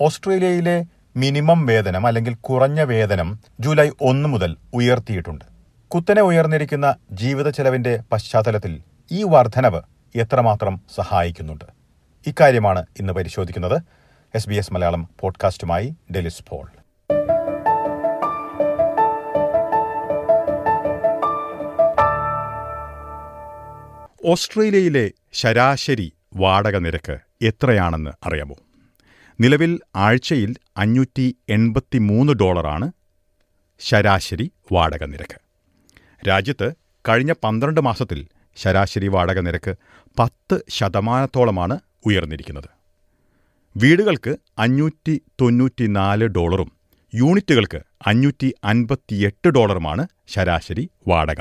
[0.00, 0.84] ഓസ്ട്രേലിയയിലെ
[1.16, 5.44] മിനിമം വേതനം അല്ലെങ്കിൽ കുറഞ്ഞ വേതനം ജൂലൈ ഒന്ന് മുതൽ ഉയർത്തിയിട്ടുണ്ട്.
[5.88, 9.80] കുത്തനെ ഉയർന്നിരിക്കുന്ന ജീവിത ചെലവിന്റെ പശ്ചാത്തലത്തിൽ ഈ വർധനവ്
[10.14, 11.64] എത്രമാത്രം സഹായിക്കുന്നുണ്ട്?
[12.26, 13.82] ഇക്കാര്യമാണ് ഇന്ന് പരിശോധിക്കുന്നത്
[14.34, 16.68] എസ് ബി എസ് മലയാളം പോഡ്കാസ്റ്റുമായി ഡെലിസ് പോൾ.
[24.24, 28.54] ഓസ്ട്രേലിയയിലെ ശരാശരി വാടക നിരക്ക് എത്രയാണെന്ന് അറിയാമോ?
[29.40, 32.92] നിലവിൽ ആഴ്ചയിൽ അഞ്ഞൂറ്റി എൺപത്തി മൂന്ന് ഡോളറാണ്
[33.80, 35.38] ശരാശരി വാടക നിരക്ക്.
[36.28, 36.72] രാജ്യത്ത്
[37.08, 38.26] കഴിഞ്ഞ പന്ത്രണ്ട് മാസത്തിൽ
[38.56, 39.76] ശരാശരി വാടക നിരക്ക്
[40.18, 42.68] പത്ത് ശതമാനത്തോളമാണ് ഉയർന്നിരിക്കുന്നത്.
[43.76, 46.72] വീടുകൾക്ക് അഞ്ഞൂറ്റി തൊണ്ണൂറ്റിനാല് ഡോളറും
[47.14, 51.40] യൂണിറ്റുകൾക്ക് അഞ്ഞൂറ്റി അൻപത്തിയെട്ട് ഡോളറുമാണ് ശരാശരി വാടക.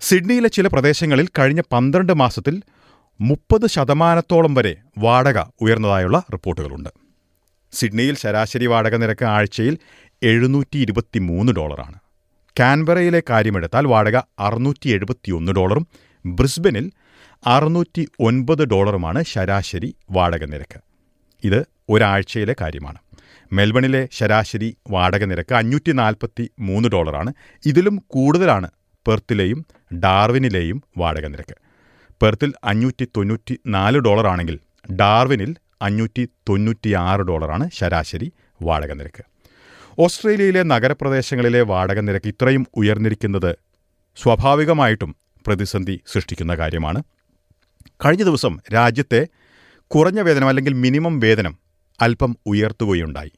[0.00, 2.62] സിഡ്നിയിലെ ചില പ്രദേശങ്ങളിൽ കഴിഞ്ഞ പന്ത്രണ്ട് മാസത്തിൽ
[3.20, 6.88] മുപ്പത് ശതമാനത്തോളം വരെ വാടക ഉയർന്നതായുള്ള റിപ്പോർട്ടുകളുണ്ട്.
[7.72, 9.78] സിഡ്നിയിൽ ശരാശരി വാടക നിരക്ക് ആഴ്ചയിൽ
[10.22, 11.94] എഴുന്നൂറ്റി ഇരുപത്തി മൂന്ന് ഡോളറാണ്.
[12.60, 15.86] കാൻബറയിലെ കാര്യമെടുത്താൽ വാടക അറുന്നൂറ്റി എഴുപത്തിയൊന്ന് ഡോളറും
[16.26, 16.92] ബ്രിസ്ബനിൽ
[17.46, 20.80] അറുന്നൂറ്റി ഒൻപത് ഡോളറുമാണ് ശരാശരി വാടക നിരക്ക്.
[21.44, 22.98] ഇത് ഒരാഴ്ചയിലെ കാര്യമാണ്.
[23.52, 27.32] മെൽബണിലെ ശരാശരി വാടക നിരക്ക് അഞ്ഞൂറ്റി നാൽപ്പത്തി മൂന്ന് ഡോളറാണ്.
[27.66, 28.70] ഇതിലും കൂടുതലാണ്
[29.06, 31.65] പെർത്തിലെയും ഡാർവിനിലെയും വാടക നിരക്ക്.
[32.22, 34.58] പെർത്തിൽ അഞ്ഞൂറ്റി തൊണ്ണൂറ്റി നാല് ഡോളറാണെങ്കിൽ
[34.92, 39.24] ഡാർവിനിൽ അഞ്ഞൂറ്റി തൊണ്ണൂറ്റിയാറ് ഡോളറാണ് ശരാശരി വാടക നിരക്ക്.
[39.98, 43.56] ഓസ്ട്രേലിയയിലെ നഗരപ്രദേശങ്ങളിലെ വാടക നിരക്ക് ഇത്രയും ഉയർന്നിരിക്കുന്നത്
[44.16, 47.02] സ്വാഭാവികമായിട്ടും പ്രതിസന്ധി സൃഷ്ടിക്കുന്ന കാര്യമാണ്.
[48.04, 49.26] കഴിഞ്ഞ ദിവസം രാജ്യത്തെ
[49.90, 51.58] കുറഞ്ഞ വേതനം അല്ലെങ്കിൽ മിനിമം വേതനം
[52.00, 53.32] അല്പം ഉയർത്തുകയുണ്ടായി.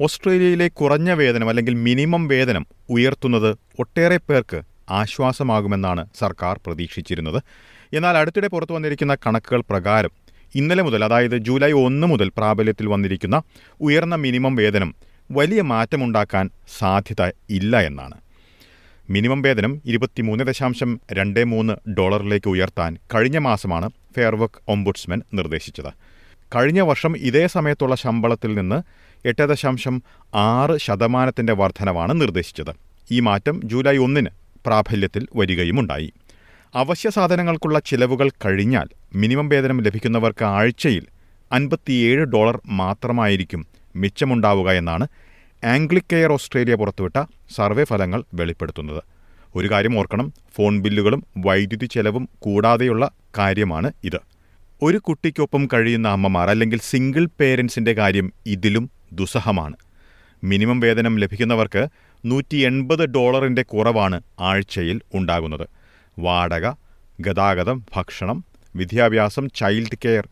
[0.00, 7.42] ഓസ്ട്രേലിയയിലെ കുറഞ്ഞ വേതനം അല്ലെങ്കിൽ മിനിമം വേതനം ഉയർത്തുന്നത് ഒട്ടേറെ പേർക്ക് ആശ്വാസമാകുമെന്നാണ് സർക്കാർ പ്രതീക്ഷിച്ചിരുന്നത്.
[7.92, 10.10] എന്നാൽ അടുത്തിടെ പുറത്തു വന്നിരിക്കുന്ന കണക്കുകൾ പ്രകാരം
[10.54, 13.42] ഇന്നലെ മുതൽ അതായത് ജൂലൈ ഒന്ന് മുതൽ പ്രാബല്യത്തിൽ വന്നിരിക്കുന്ന
[13.80, 14.94] ഉയർന്ന മിനിമം വേതനം
[15.30, 18.14] വലിയ മാറ്റമുണ്ടാക്കാൻ സാധ്യത ഇല്ല എന്നാണ്.
[19.10, 25.92] മിനിമം വേതനം ഇരുപത്തിമൂന്ന് ദശാംശം രണ്ട് മൂന്ന് ഡോളറിലേക്ക് ഉയർത്താൻ കഴിഞ്ഞ മാസമാണ് ഫെയർവർക്ക് ഒംബുഡ്സ്മൻ നിർദ്ദേശിച്ചത്.
[26.56, 28.82] കഴിഞ്ഞ വർഷം ഇതേ സമയത്തുള്ള ശമ്പളത്തിൽ നിന്ന്
[29.28, 30.02] എട്ട് ദശാംശം
[30.34, 32.74] ആറ് ശതമാനത്തിന്റെ വർധനവാണ് നിർദ്ദേശിച്ചത്.
[33.10, 34.30] ഈ മാറ്റം ജൂലൈ ഒന്നിന്
[34.66, 36.12] പ്രാബല്യത്തിൽ വരികയുമുണ്ടായി.
[36.74, 41.04] അവശ്യ സാധനങ്ങൾക്കുള്ള ചിലവുകൾ കഴിഞ്ഞാൽ മിനിമം വേതനം ലഭിക്കുന്നവർക്ക് ആഴ്ചയിൽ
[41.52, 45.06] അൻപത്തിയേഴ് ഡോളർ മാത്രമായിരിക്കും മിച്ചമുണ്ടാവുക എന്നാണ്
[45.64, 47.24] ആംഗ്ലിക്കെയർ ഓസ്ട്രേലിയ പുറത്തുവിട്ട
[47.56, 49.02] സർവേ ഫലങ്ങൾ വെളിപ്പെടുത്തുന്നത്.
[49.56, 54.20] ഒരു കാര്യം ഓർക്കണം ഫോൺ ബില്ലുകളും വൈദ്യുതി ചെലവും കൂടാതെയുള്ള കാര്യമാണ് ഇത്.
[54.82, 59.76] ഒരു കുട്ടിക്കൊപ്പം കഴിയുന്ന അമ്മമാർ അല്ലെങ്കിൽ സിംഗിൾ പേരൻസിന്റെ കാര്യം ഇതിലും ദുസ്സഹമാണ്.
[60.44, 61.88] മിനിമം വേതനം ലഭിക്കുന്നവർക്ക്
[62.24, 65.66] നൂറ്റി എൺപത് ഡോളറിന്റെ കുറവാണ് ആഴ്ചയിൽ ഉണ്ടാകുന്നത്.
[66.18, 66.72] വാടക
[67.20, 68.44] ഗതാഗതം ഭക്ഷണം
[68.76, 70.28] വിദ്യാഭ്യാസം ചൈൽഡ് കെയർ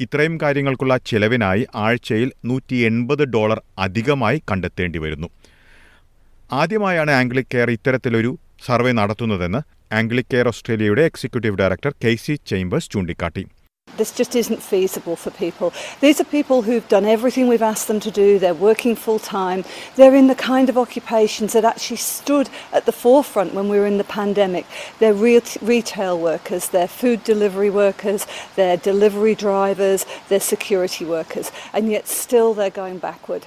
[0.00, 5.28] ഇത്രയും കാര്യങ്ങൾക്കുള്ള ചിലവിനായി ആഴ്ചയിൽ നൂറ്റി എൺപത് ഡോളർ അധികമായി കണ്ടെത്തേണ്ടി വരുന്നു.
[6.52, 13.46] ആദ്യമായാണ് ആംഗ്ലിക് കെയർ ഇത്തരത്തിലൊരു സർവേ നടത്തുന്നതെന്ന് ആംഗ്ലിക് കെയർ ഓസ്ട്രേലിയയുടെ എക്സിക്യൂട്ടീവ് ഡയറക്ടർ കെയ്സി ചേംബേഴ്സ് ചൂണ്ടിക്കാട്ടി.
[13.96, 15.72] This just isn't feasible for people.
[16.00, 18.38] These are people who've done everything we've asked them to do.
[18.38, 19.64] They're working full time.
[19.96, 23.86] They're in the kind of occupations that actually stood at the forefront when we were
[23.86, 24.66] in the pandemic.
[24.98, 28.26] They're re- retail workers, they're food delivery workers,
[28.56, 33.44] they're delivery drivers, they're security workers, and yet still they're going backward.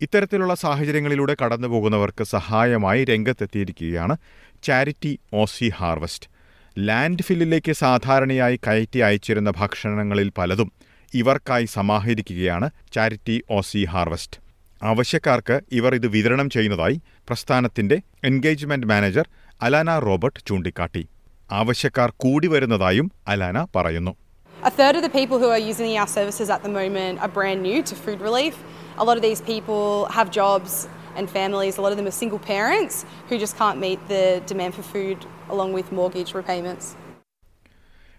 [0.00, 4.16] ഇത്തരത്തിലുള്ള സാഹചര്യങ്ങളിലൂടെ കടന്നുപോകുന്നവർക്ക് സഹായമായി രംഗത്തെത്തിയിരിക്കുകയാണ്
[4.62, 6.35] charity OzHarvest
[6.76, 10.70] ലാൻഡ് ഫില്ലിലേക്ക് സാധാരണയായി കയറ്റി അയച്ചിരുന്ന ഭക്ഷണങ്ങളിൽ പലതും
[11.12, 14.40] ഇവർക്കായി സമാഹരിക്കുകയാണ് ചാരിറ്റി ഓസി ഹാർവസ്റ്റ്
[14.80, 16.96] ആവശ്യക്കാർക്ക് ഇവർ ഇത് വിതരണം ചെയ്യുന്നതായി
[17.28, 17.96] പ്രസ്ഥാനത്തിന്റെ
[18.30, 19.26] എൻഗേജ്മെന്റ് മാനേജർ
[19.60, 21.02] അലാന റോബർട്ട് ചൂണ്ടിക്കാട്ടി
[21.50, 24.14] ആവശ്യക്കാർ കൂടി വരുന്നതായും അലാന പറയുന്നു
[24.56, 27.60] A third of the people who are using our services at the moment are brand
[27.62, 28.54] new to food relief.
[28.96, 29.82] A lot of these people
[30.16, 30.72] have jobs
[31.16, 31.74] and families.
[31.76, 32.94] A lot of them are single parents
[33.28, 35.18] who just can't meet the demand for food
[35.52, 36.86] along with mortgage repayments.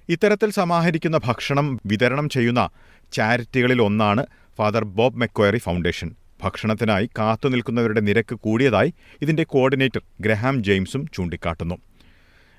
[0.09, 2.69] ഇത്തരത്തിൽ സമാഹരിക്കുന്ന ഭക്ഷണം വിതരണം ചെയ്യുന്ന
[3.13, 4.25] ചാരിറ്റികളിൽ ഒന്നാണ്
[4.57, 6.15] father Bob മെക്വയറി foundation.
[6.43, 11.75] ഭക്ഷണത്തിനായി കാത്തുനിൽക്കുന്നവരുടെ നിരക്ക് കൂടിയതായി ഇതിന്റെ coordinator Graham ജെയിംസും ചൂണ്ടിക്കാട്ടുന്നു.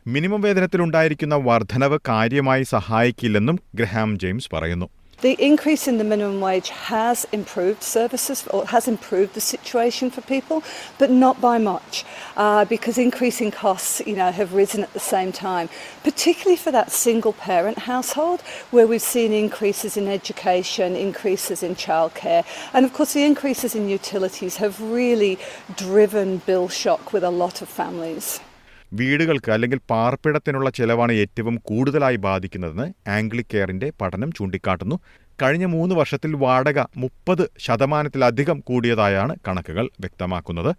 [0.07, 4.89] Minimum വേതനത്തിലുണ്ടായിരിക്കുന്ന വർധനവ് കാര്യമായി സഹായിക്കില്ലെന്നും ഗ്രഹാം ജെയിംസ് പറയുന്നു.
[5.25, 10.23] The increase in the minimum wage has improved services or has improved the situation for
[10.35, 10.59] people,
[11.01, 11.97] but not by much.
[12.39, 15.67] Uh, because increasing costs, you know, have risen at the same time,
[16.05, 18.41] particularly for that single parent household
[18.73, 22.43] where we've seen increases in education, increases in childcare,
[22.75, 25.35] and of course the increases in utilities have really
[25.77, 28.27] driven bill shock with a lot of families.
[28.93, 32.87] വീടുകൾക്ക് അല്ലെങ്കിൽ പാർപ്പിടത്തിനുള്ള ചെലവാണ് ഏറ്റവും കൂടുതലായി ബാധിക്കുന്നതെന്ന്
[33.17, 34.97] ആംഗ്ലിക് കെയറിന്റെ പഠനം ചൂണ്ടിക്കാട്ടുന്നു
[35.43, 40.71] കഴിഞ്ഞ മൂന്ന് വർഷത്തിൽ വാടക മുപ്പത് ശതമാനത്തിലധികം കൂടിയതായാണ് കണക്കുകൾ വ്യക്തമാക്കുന്നത്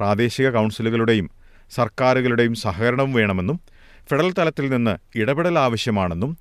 [0.00, 1.28] പ്രാദേശിക കൗൺസിലുകളുടെയും
[1.70, 3.58] സർക്കാരുകളുടെയും സഹകരണവും വേണമെന്നും
[4.10, 6.32] ഫെഡറൽ തലത്തിൽ നിന്ന് ഇടപെടൽ ആവശ്യമാണെന്നും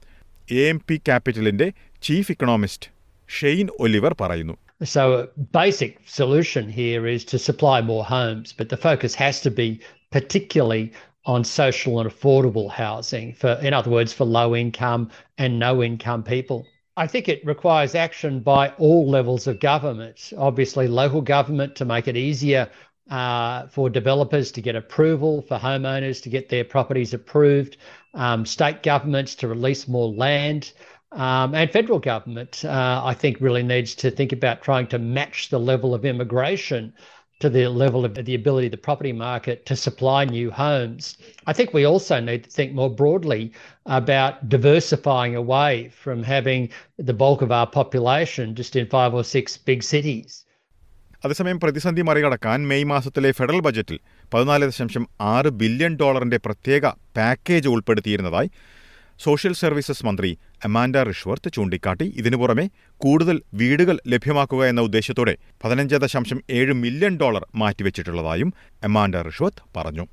[0.60, 1.68] എ എം പി ക്യാപിറ്റലിന്റെ
[2.08, 2.90] ചീഫ് ഇക്കണോമിസ്റ്റ്
[3.30, 5.26] ഷെയ്ൻ ഒലിവർ പറയുന്നു So, a
[5.58, 9.66] basic solution here is to supply more homes, but the focus has to be
[10.12, 10.84] particularly
[11.26, 15.04] on social and affordable housing, for, in other words, for low income
[15.38, 16.60] and no income people.
[16.98, 20.18] I think it requires action by all levels of government.
[20.38, 22.64] Obviously, local government to make it easier
[23.10, 27.78] uh, for developers to get approval, for homeowners to get their properties approved,
[28.14, 30.72] um, state governments to release more land.
[31.12, 35.50] Um, and federal government, uh, I think, really needs to think about trying to match
[35.50, 36.94] the level of immigration
[37.40, 41.18] to the level of the ability of the property market to supply new homes.
[41.48, 43.54] I think we also need to think more broadly
[43.86, 49.58] about diversifying away from having the bulk of our population just in five or six
[49.58, 50.46] big cities.
[51.26, 54.00] അതേസമയം പ്രതിസന്ധി മറികടക്കാൻ May മാസത്തിലെ federal ബജറ്റിൽ
[54.34, 58.50] പതിനാല് ദശാംശം ആറ് billion ഡോളറിന്റെ പ്രത്യേക പാക്കേജ് ഉൾപ്പെടുത്തിയിരുന്നതായി
[59.20, 62.14] സോഷ്യൽ സർവീസസ് മന്ത്രി അമാൻഡ റിഷ്വർത്ത് ചൂണ്ടിക്കാട്ടി.
[62.16, 69.78] ഇതിനു പുറമെ കൂടുതൽ വീടുകൾ ലഭ്യമാക്കുക എന്ന ഉദ്ദേശത്തോടെ പതിനഞ്ച് ദശാംശം ഏഴ് മില്യൺ ഡോളർ മാറ്റിവെച്ചിട്ടുള്ളതായും അമാൻഡ റിഷ്വർത്ത്
[69.78, 70.08] പറഞ്ഞു.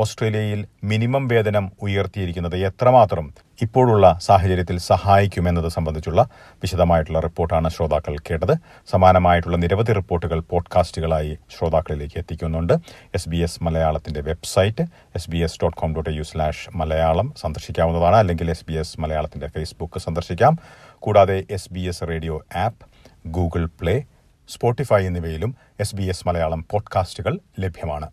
[0.00, 8.54] ഓസ്ട്രേലിയയിൽ മിനിമം വേതനം ഉയർത്തിയിരിക്കുന്നത് എത്രമാത്രം ഇപ്പോഴുള്ള സാഹചര്യത്തിൽ സഹായിക്കുമെന്നത് സംബന്ധിച്ചുള്ള വിശദമായിട്ടുള്ള റിപ്പോർട്ടാണ് ശ്രോതാക്കൾ കേട്ടത്.
[8.86, 12.72] സമാനമായിട്ടുള്ള നിരവധി റിപ്പോർട്ടുകൾ പോഡ്കാസ്റ്റുകളായി ശ്രോതാക്കളിലേക്ക് എത്തിക്കുന്നുണ്ട്.
[13.14, 14.82] എസ് ബി എസ് മലയാളത്തിന്റെ website
[15.14, 19.46] S B S dot com dot U slash Malayalam സന്ദർശിക്കാവുന്നതാണ് അല്ലെങ്കിൽ എസ് ബി എസ് മലയാളത്തിന്റെ
[19.46, 20.58] ഫേസ്ബുക്ക് സന്ദർശിക്കാം.
[20.98, 22.86] കൂടാതെ S B S radio app
[23.28, 24.02] Google play
[24.48, 28.10] Spotify എന്നിവയിലും എസ് ബി എസ് മലയാളം പോഡ്കാസ്റ്റുകൾ ലഭ്യമാണ്.